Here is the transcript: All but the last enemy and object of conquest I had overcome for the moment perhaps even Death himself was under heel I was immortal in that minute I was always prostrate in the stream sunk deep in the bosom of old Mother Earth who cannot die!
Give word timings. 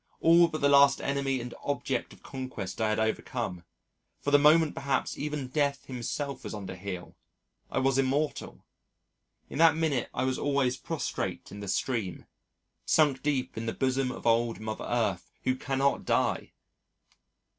All 0.19 0.47
but 0.47 0.61
the 0.61 0.67
last 0.69 0.99
enemy 0.99 1.39
and 1.39 1.53
object 1.63 2.11
of 2.11 2.23
conquest 2.23 2.81
I 2.81 2.89
had 2.89 2.97
overcome 2.97 3.63
for 4.19 4.31
the 4.31 4.39
moment 4.39 4.73
perhaps 4.73 5.15
even 5.15 5.49
Death 5.49 5.85
himself 5.85 6.43
was 6.43 6.55
under 6.55 6.75
heel 6.75 7.15
I 7.69 7.77
was 7.77 7.99
immortal 7.99 8.65
in 9.47 9.59
that 9.59 9.75
minute 9.75 10.09
I 10.11 10.23
was 10.23 10.39
always 10.39 10.75
prostrate 10.75 11.51
in 11.51 11.59
the 11.59 11.67
stream 11.67 12.25
sunk 12.83 13.21
deep 13.21 13.55
in 13.55 13.67
the 13.67 13.73
bosom 13.75 14.11
of 14.11 14.25
old 14.25 14.59
Mother 14.59 14.85
Earth 14.89 15.31
who 15.43 15.55
cannot 15.55 16.03
die! 16.03 16.53